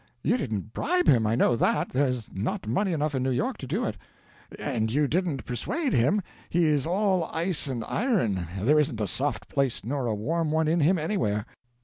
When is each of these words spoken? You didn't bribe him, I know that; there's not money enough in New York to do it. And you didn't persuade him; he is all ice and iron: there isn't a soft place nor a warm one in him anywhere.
You 0.23 0.35
didn't 0.35 0.73
bribe 0.73 1.05
him, 1.07 1.27
I 1.27 1.35
know 1.35 1.55
that; 1.55 1.89
there's 1.89 2.27
not 2.33 2.65
money 2.67 2.91
enough 2.91 3.13
in 3.13 3.21
New 3.21 3.29
York 3.29 3.59
to 3.59 3.67
do 3.67 3.85
it. 3.85 3.97
And 4.57 4.91
you 4.91 5.07
didn't 5.07 5.45
persuade 5.45 5.93
him; 5.93 6.23
he 6.49 6.65
is 6.65 6.87
all 6.87 7.25
ice 7.25 7.67
and 7.67 7.83
iron: 7.87 8.47
there 8.59 8.79
isn't 8.79 8.99
a 8.99 9.05
soft 9.05 9.47
place 9.47 9.85
nor 9.85 10.07
a 10.07 10.15
warm 10.15 10.49
one 10.49 10.67
in 10.67 10.79
him 10.79 10.97
anywhere. 10.97 11.45